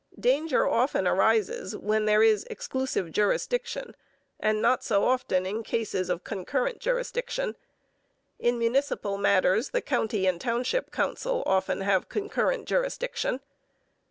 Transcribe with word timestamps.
Danger 0.19 0.67
often 0.67 1.07
arises 1.07 1.75
where 1.77 1.99
there 2.03 2.23
is 2.23 2.43
exclusive 2.49 3.11
jurisdiction 3.11 3.95
and 4.39 4.59
not 4.59 4.83
so 4.83 5.03
often 5.03 5.45
in 5.45 5.61
cases 5.61 6.09
of 6.09 6.23
concurrent 6.23 6.79
jurisdiction. 6.79 7.55
In 8.39 8.57
municipal 8.57 9.19
matters 9.19 9.69
the 9.69 9.81
county 9.83 10.25
and 10.25 10.41
township 10.41 10.89
council 10.91 11.43
often 11.45 11.81
have 11.81 12.09
concurrent 12.09 12.65
jurisdiction. 12.67 13.41